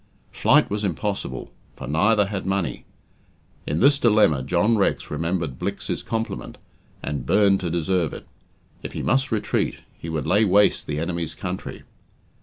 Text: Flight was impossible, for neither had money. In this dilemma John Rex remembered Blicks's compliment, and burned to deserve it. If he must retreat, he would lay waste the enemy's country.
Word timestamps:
Flight 0.31 0.67
was 0.71 0.83
impossible, 0.83 1.51
for 1.75 1.85
neither 1.85 2.25
had 2.25 2.43
money. 2.43 2.85
In 3.67 3.81
this 3.81 3.99
dilemma 3.99 4.41
John 4.41 4.75
Rex 4.75 5.11
remembered 5.11 5.59
Blicks's 5.59 6.01
compliment, 6.01 6.57
and 7.03 7.23
burned 7.27 7.59
to 7.59 7.69
deserve 7.69 8.11
it. 8.11 8.25
If 8.81 8.93
he 8.93 9.03
must 9.03 9.31
retreat, 9.31 9.81
he 9.95 10.09
would 10.09 10.25
lay 10.25 10.43
waste 10.43 10.87
the 10.87 10.97
enemy's 10.97 11.35
country. 11.35 11.83